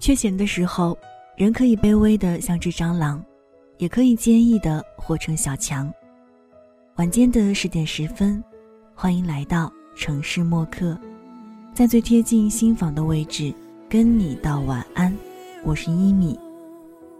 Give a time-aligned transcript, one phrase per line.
[0.00, 0.96] 缺钱的时候，
[1.36, 3.22] 人可以卑微的像只蟑螂，
[3.78, 5.92] 也可以坚毅的活成小强。
[6.96, 8.42] 晚间的十点十分，
[8.94, 10.96] 欢迎来到城市默客，
[11.74, 13.52] 在最贴近心房的位置
[13.88, 15.12] 跟你道晚安。
[15.64, 16.38] 我是一米，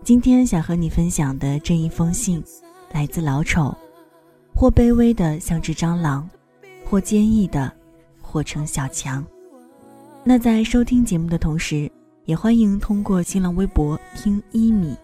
[0.05, 2.43] 今天想和你分享的这一封信，
[2.93, 3.77] 来自老丑，
[4.55, 6.31] 或卑微的像只蟑螂，
[6.85, 7.73] 或坚毅的
[8.23, 9.25] 活成小强。
[10.23, 11.91] 那在收听节目的同时。
[12.29, 14.95] 也欢迎通过新浪微博听一米，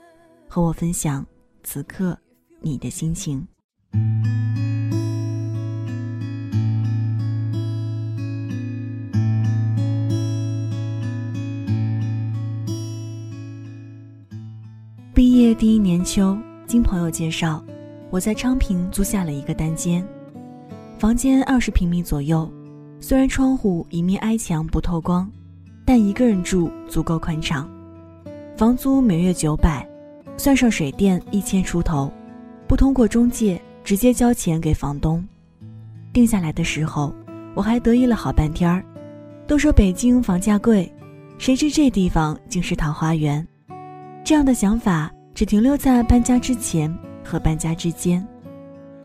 [0.47, 1.25] 和我分享
[1.63, 2.15] 此刻
[2.61, 3.43] 你的心情。
[15.15, 17.65] 毕业第一年秋，经朋友介绍，
[18.11, 20.07] 我在昌平租下了一个单间，
[20.99, 22.53] 房间二十平米左右，
[23.01, 25.27] 虽然窗户一面挨墙不透光。
[25.85, 27.69] 但一个人住足够宽敞，
[28.57, 29.87] 房租每月九百，
[30.37, 32.11] 算上水电一千出头，
[32.67, 35.23] 不通过中介直接交钱给房东。
[36.13, 37.15] 定下来的时候，
[37.55, 38.85] 我还得意了好半天儿。
[39.47, 40.91] 都说北京房价贵，
[41.37, 43.47] 谁知这地方竟是桃花源。
[44.25, 46.91] 这样的想法只停留在搬家之前
[47.23, 48.27] 和搬家之间。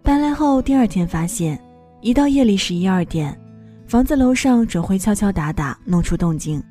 [0.02, 1.62] 搬来后第二天发现，
[2.00, 3.38] 一到夜里十一二点。
[3.86, 6.64] 房子楼上准会敲敲打打，弄出动静，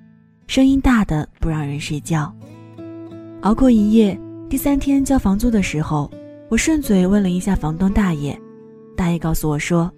[0.48, 2.34] 声音大的不让人睡觉。
[3.42, 4.18] 熬过一夜，
[4.48, 6.10] 第三天交房租的时候，
[6.48, 8.36] 我顺嘴问了一下房东大爷，
[8.96, 9.92] 大爷告诉我说，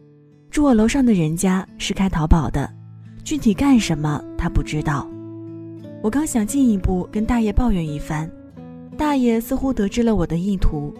[0.51, 2.69] 住我楼上的人家是开淘宝的，
[3.23, 5.09] 具体干什么他不知道。
[6.03, 8.29] 我刚想进一步跟大爷抱怨一番，
[8.98, 10.92] 大爷似乎得知了我的意图，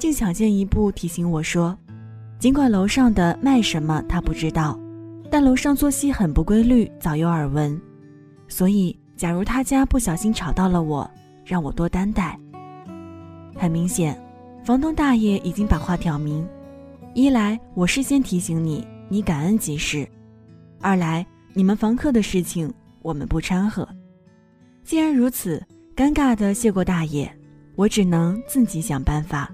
[0.00, 1.78] 竟抢先一步提醒我说，
[2.40, 4.76] 尽管楼上的卖什么他不知道。
[5.30, 7.80] 但楼上作息很不规律，早有耳闻，
[8.48, 11.08] 所以假如他家不小心吵到了我，
[11.44, 12.38] 让我多担待。
[13.54, 14.20] 很明显，
[14.64, 16.46] 房东大爷已经把话挑明：
[17.14, 20.06] 一来我事先提醒你，你感恩即是；
[20.80, 23.88] 二来你们房客的事情我们不掺和。
[24.84, 25.62] 既然如此，
[25.96, 27.30] 尴尬的谢过大爷，
[27.74, 29.50] 我只能自己想办法。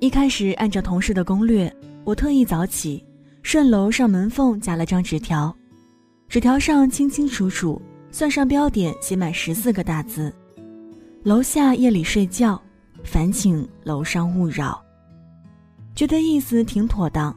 [0.00, 3.04] 一开始按照同事的攻略，我特意早起。
[3.42, 5.56] 顺楼上门缝夹了张纸条，
[6.28, 7.80] 纸条上清清楚楚，
[8.10, 10.30] 算上标点，写满十四个大字
[11.24, 12.60] ：“楼下夜里睡觉，
[13.02, 14.78] 烦请楼上勿扰。”
[15.96, 17.34] 觉得意思挺妥当，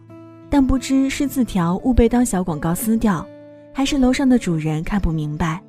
[0.49, 3.25] 但不知是字条误被当小广告撕掉，
[3.73, 5.63] 还是楼上的主人看不明白，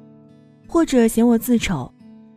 [0.66, 1.90] 或者嫌我字丑。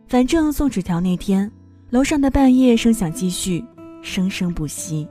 [0.07, 1.51] 反正送纸条那天，
[1.89, 3.65] 楼上的半夜声响继续，
[4.03, 5.07] 生生不息。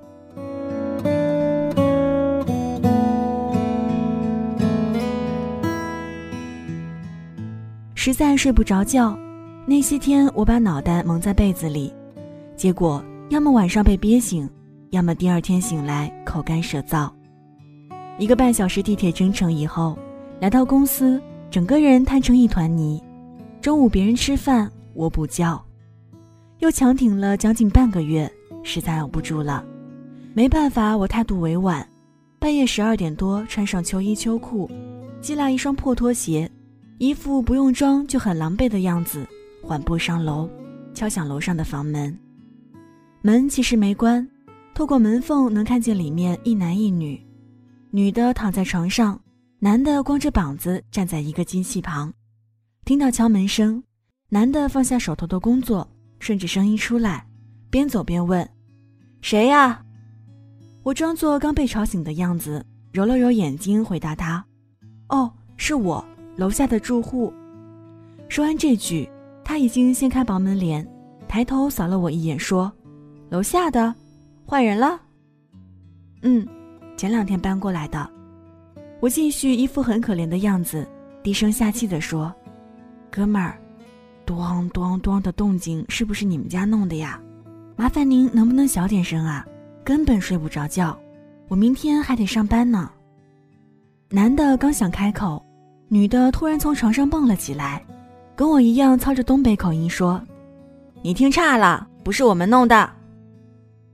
[8.05, 9.19] 实在睡不着觉，
[9.65, 11.91] 那些天我把脑袋蒙在被子里，
[12.55, 14.47] 结果要么晚上被憋醒，
[14.91, 17.11] 要么第二天醒来口干舌燥。
[18.19, 19.97] 一个半小时地铁征程以后，
[20.39, 21.19] 来到公司，
[21.51, 23.03] 整个人瘫成一团泥。
[23.63, 25.59] 中午别人吃饭，我补觉，
[26.59, 28.31] 又强挺了将近半个月，
[28.63, 29.65] 实在熬不住了。
[30.35, 31.89] 没办法，我态度委婉，
[32.39, 34.71] 半夜十二点多穿上秋衣秋裤，
[35.23, 36.47] 系了一双破拖鞋。
[36.99, 39.27] 一副不用装就很狼狈的样子，
[39.63, 40.49] 缓步上楼，
[40.95, 42.17] 敲响楼上的房门。
[43.21, 44.27] 门其实没关，
[44.75, 47.21] 透过门缝能看见里面一男一女，
[47.91, 49.21] 女的躺在床上，
[49.59, 52.13] 男的光着膀子站在一个机器旁。
[52.85, 53.83] 听到敲门声，
[54.29, 55.89] 男的放下手头的工作，
[56.21, 57.27] 顺着声音出来，
[57.71, 58.49] 边走边问
[59.21, 59.85] ：“谁呀？”
[60.85, 64.45] 我装作刚被吵醒的样子，揉了揉眼睛回答他
[65.09, 66.05] ：“哦，是我。”
[66.37, 67.33] 楼下的住户，
[68.29, 69.09] 说完这句，
[69.45, 70.87] 他已经掀开房门帘，
[71.29, 72.73] 抬头扫了我一眼，说
[73.31, 73.95] ：“楼下的，
[74.45, 75.01] 换人了。”
[76.23, 76.47] 嗯，
[76.97, 78.11] 前两天搬过来的。
[79.01, 80.87] 我继续一副很可怜的样子，
[81.23, 82.35] 低声下气地说
[83.13, 83.57] ：“哥们儿，
[84.27, 87.21] 咚咚咚的动静是不是你们家弄的呀？
[87.77, 89.47] 麻烦您能不能小点声啊？
[89.85, 90.99] 根本睡不着觉，
[91.49, 92.91] 我明天还得上班呢。”
[94.11, 95.45] 男的刚想开口。
[95.95, 97.81] 女的突然从床上蹦了起来，
[98.35, 100.21] 跟我一样操着东北口音说
[101.03, 102.91] ：“你听差了，不是我们弄的。”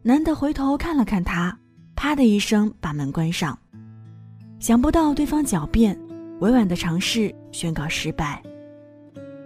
[0.01, 1.55] 男的回头看了看他，
[1.95, 3.57] 啪的一声把门关上。
[4.61, 5.95] 想不到对方狡辩，
[6.39, 8.43] 委婉的尝试宣告失败。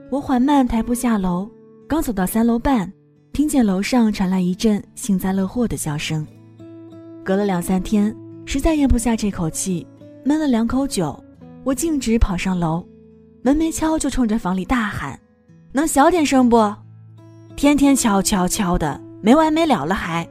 [0.09, 1.51] 我缓慢抬步下楼，
[1.89, 2.89] 刚走到三楼半，
[3.33, 6.25] 听见楼上传来一阵幸灾乐祸的笑声。
[7.25, 8.15] 隔了两三天，
[8.47, 9.85] 实在咽不下这口气，
[10.25, 11.21] 闷了两口酒。
[11.65, 12.87] 我径直跑上楼，
[13.43, 15.19] 门没敲就冲着房里大喊
[15.73, 16.75] ：“能小点声不？
[17.57, 20.29] 天天敲敲敲的，没完没了了还。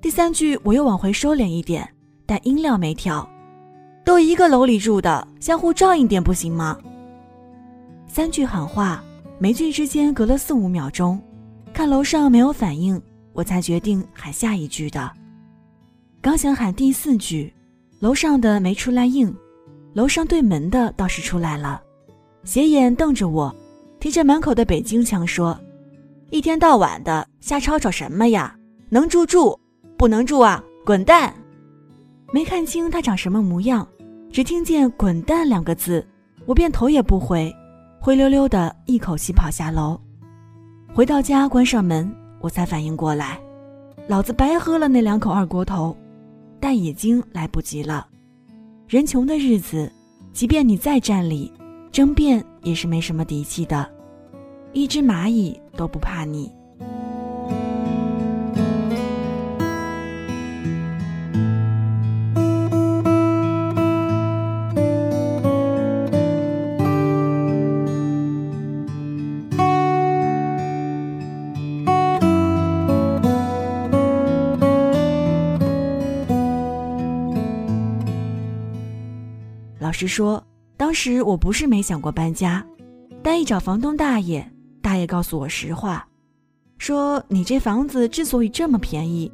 [0.00, 1.88] 第三句我又往回收敛一点，
[2.26, 3.28] 但音量没调。
[4.04, 6.78] 都一个楼里住的，相互照应点不行吗？
[8.06, 9.02] 三句喊话，
[9.40, 11.20] 每句之间隔了四五秒钟，
[11.72, 13.00] 看楼上没有反应，
[13.32, 15.10] 我才决定喊下一句的。
[16.20, 17.52] 刚想喊第四句，
[17.98, 19.34] 楼上的没出来应，
[19.92, 21.82] 楼上对门的倒是出来了，
[22.44, 23.54] 斜眼瞪着我，
[23.98, 25.58] 提着满口的北京腔说
[26.30, 28.56] ：“一天到晚的瞎吵吵什么呀？
[28.88, 29.58] 能住住，
[29.96, 31.34] 不能住啊，滚蛋！”
[32.32, 33.86] 没看清他长什么模样，
[34.30, 36.06] 只听见“滚蛋”两个字，
[36.46, 37.52] 我便头也不回，
[38.00, 40.00] 灰溜溜的一口气跑下楼。
[40.94, 42.08] 回到家，关上门，
[42.40, 43.40] 我才反应过来，
[44.06, 45.96] 老子白喝了那两口二锅头，
[46.60, 48.06] 但已经来不及了。
[48.90, 49.88] 人穷的日子，
[50.32, 51.52] 即便你再占理，
[51.92, 53.88] 争辩也是没什么底气的，
[54.72, 56.50] 一只蚂蚁都不怕你。
[79.90, 80.40] 老实说，
[80.76, 82.64] 当时我不是没想过搬家，
[83.24, 84.48] 但一找房东大爷，
[84.80, 86.06] 大爷告诉我实话，
[86.78, 89.28] 说你这房子之所以这么便宜，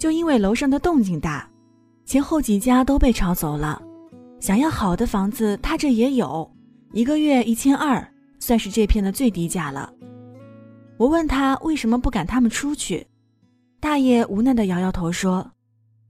[0.00, 1.48] 就因为楼上的动静大，
[2.04, 3.80] 前后几家都被炒走了。
[4.40, 6.50] 想要好的房子，他这也有，
[6.92, 8.04] 一个月一千二，
[8.40, 9.92] 算是这片的最低价了。
[10.96, 13.06] 我问他为什么不赶他们出去，
[13.78, 15.48] 大爷无奈的摇摇头说：“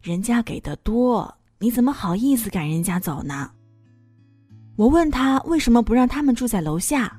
[0.00, 3.50] 人家给的多，你怎么好意思赶人家走呢？”
[4.80, 7.14] 我问他为什么不让他们住在楼下，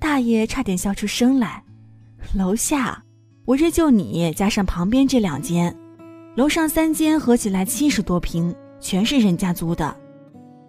[0.00, 1.62] 大爷差点笑出声来。
[2.34, 3.00] 楼下，
[3.44, 5.72] 我这就你加上旁边这两间，
[6.34, 9.96] 楼上三间合起来七十多平，全是人家租的。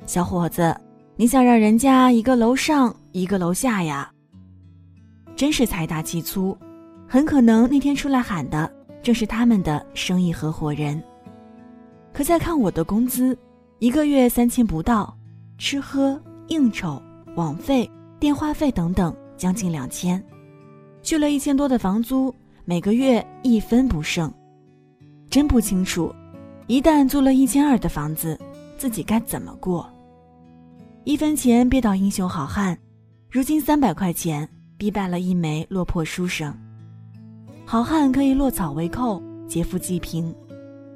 [0.06, 0.80] 小伙子，
[1.16, 4.08] 你想让人家一个楼上一个楼下呀？
[5.36, 6.56] 真是财大气粗，
[7.08, 8.72] 很可能那天出来喊的
[9.02, 11.02] 正是他们的生意合伙人。
[12.14, 13.36] 可再看我的工资，
[13.80, 15.18] 一个月三千不到。
[15.66, 17.02] 吃喝应酬、
[17.38, 17.90] 网费、
[18.20, 20.22] 电话费等等，将近两千，
[21.02, 24.30] 去了一千多的房租，每个月一分不剩。
[25.30, 26.14] 真不清楚，
[26.68, 28.38] 一旦租了一千二的房子，
[28.78, 29.90] 自己该怎么过？
[31.06, 32.78] 一分钱憋到英雄好汉，
[33.32, 34.46] 如今三百块钱
[34.78, 36.54] 逼败了一枚落魄书生。
[37.64, 40.36] 好汉可以落草为寇，劫富济贫，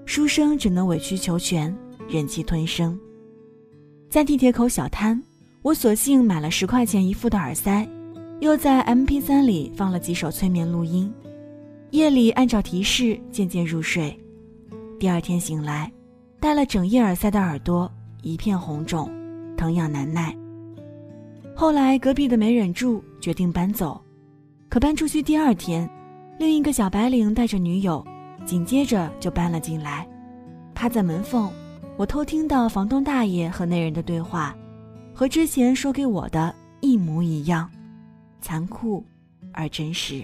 [0.05, 1.73] 书生只能委曲求全，
[2.09, 2.99] 忍气吞声。
[4.09, 5.21] 在地铁口小摊，
[5.61, 7.85] 我索性买了十块钱一副的耳塞，
[8.39, 11.13] 又在 M P 三里放了几首催眠录音，
[11.91, 14.17] 夜里按照提示渐渐入睡。
[14.97, 15.91] 第二天醒来，
[16.39, 19.11] 戴了整夜耳塞的耳朵一片红肿，
[19.57, 20.33] 疼痒难耐。
[21.53, 24.01] 后来隔壁的没忍住，决定搬走，
[24.69, 25.87] 可搬出去第二天，
[26.39, 28.03] 另一个小白领带着女友，
[28.45, 30.07] 紧接着就搬了进来，
[30.73, 31.51] 趴在门缝。
[31.97, 34.55] 我偷听到房东大爷和那人的对话，
[35.15, 37.67] 和之前说给我的一模一样，
[38.39, 39.03] 残酷
[39.51, 40.23] 而真实。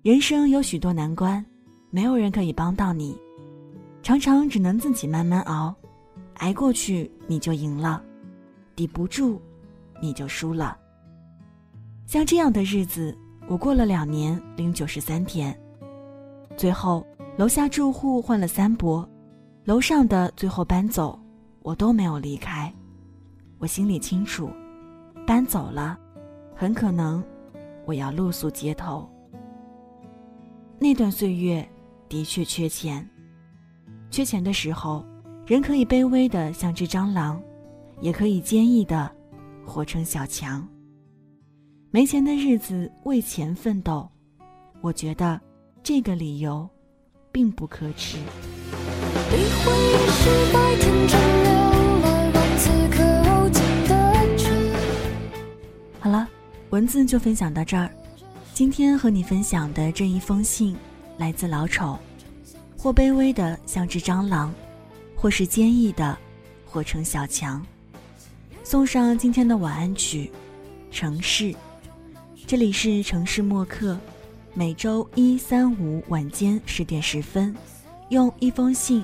[0.00, 1.44] 人生有许多难关，
[1.90, 3.14] 没有人可以帮到你，
[4.02, 5.74] 常常只能自己慢慢熬，
[6.38, 8.02] 挨过去你就赢了，
[8.74, 9.38] 抵不住
[10.00, 10.78] 你就输了。
[12.06, 13.16] 像这样的日子，
[13.48, 15.58] 我过了两年零九十三天。
[16.56, 17.06] 最后，
[17.38, 19.08] 楼下住户换了三波，
[19.64, 21.18] 楼上的最后搬走，
[21.62, 22.72] 我都没有离开。
[23.58, 24.50] 我心里清楚，
[25.26, 25.98] 搬走了，
[26.54, 27.24] 很可能
[27.86, 29.08] 我要露宿街头。
[30.78, 31.66] 那段岁月
[32.08, 33.08] 的确缺钱，
[34.10, 35.04] 缺钱的时候，
[35.46, 37.40] 人可以卑微的像只蟑螂，
[38.00, 39.10] 也可以坚毅的
[39.64, 40.68] 活成小强。
[41.94, 44.08] 没钱的日子为钱奋斗，
[44.80, 45.38] 我觉得
[45.82, 46.66] 这个理由
[47.30, 48.16] 并不可耻。
[56.00, 56.26] 好了，
[56.70, 57.90] 文字就分享到这儿。
[58.54, 60.74] 今天和你分享的这一封信，
[61.18, 61.98] 来自老丑，
[62.78, 64.50] 或卑微的像只蟑螂，
[65.14, 66.16] 或是坚毅的
[66.64, 67.62] 活成小强。
[68.64, 70.32] 送上今天的晚安曲，
[70.96, 71.52] 《城市》。
[72.52, 73.98] 这里是城市默客，
[74.52, 77.56] 每周一、三、五晚间十点十分，
[78.10, 79.02] 用一封信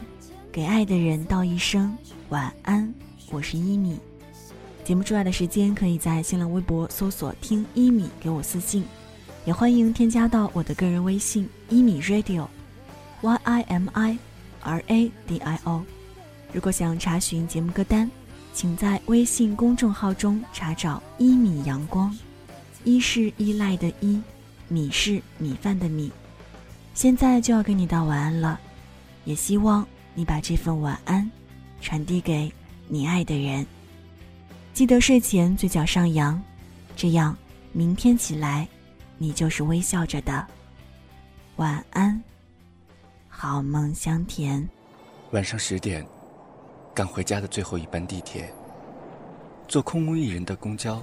[0.53, 1.97] 给爱的人道一声
[2.29, 2.93] 晚安。
[3.31, 3.99] 我是一米。
[4.85, 8.85] 节目之外的时间，可以在新浪微博搜索“听一米”给我私信，
[9.47, 14.19] 也欢迎添加到我的个人微信“一米 radio”，Y I M I
[14.61, 15.83] R A D I O。
[16.53, 18.11] 如果想查询节目歌单，
[18.53, 22.15] 请在微信公众号中查找“一米阳光”，
[22.85, 24.21] 一是依赖的依，
[24.69, 26.11] 米是米饭的米。
[26.95, 28.59] 现在就要跟你道晚安了，
[29.25, 31.31] 也希望你把这份晚安
[31.81, 32.53] 传递给
[32.87, 33.67] 你爱的人。
[34.73, 36.41] 记得睡前嘴角上扬，
[36.97, 37.37] 这样
[37.73, 38.67] 明天起来
[39.17, 40.47] 你就是微笑着的。
[41.57, 42.23] 晚安，
[43.29, 44.69] 好梦香甜。
[45.33, 46.07] 晚上十点。
[46.95, 48.53] 赶回家的最后一班地铁，
[49.69, 51.01] 坐空无一人的公交，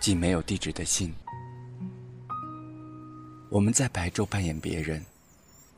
[0.00, 1.14] 寄没有地址的信。
[3.50, 5.04] 我们在白昼扮演别人，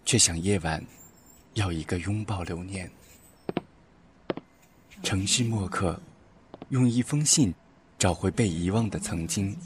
[0.04, 0.82] 却想夜晚
[1.54, 2.88] 要一个拥抱留念。
[5.02, 6.00] 城市墨客，
[6.68, 7.52] 用一封信
[7.98, 9.56] 找回被遗忘的曾经。